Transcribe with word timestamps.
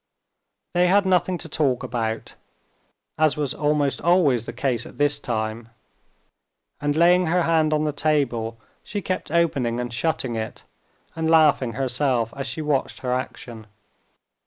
They 0.73 0.87
had 0.87 1.05
nothing 1.05 1.37
to 1.37 1.47
talk 1.47 1.83
about, 1.83 2.33
as 3.19 3.37
was 3.37 3.53
almost 3.53 4.01
always 4.01 4.47
the 4.47 4.51
case 4.51 4.87
at 4.87 4.97
this 4.97 5.19
time, 5.19 5.69
and 6.79 6.95
laying 6.97 7.27
her 7.27 7.43
hand 7.43 7.71
on 7.71 7.83
the 7.83 7.91
table 7.91 8.57
she 8.83 9.03
kept 9.03 9.29
opening 9.29 9.79
and 9.79 9.93
shutting 9.93 10.33
it, 10.33 10.63
and 11.15 11.29
laughed 11.29 11.59
herself 11.59 12.33
as 12.35 12.47
she 12.47 12.63
watched 12.63 13.01
her 13.01 13.13
action. 13.13 13.67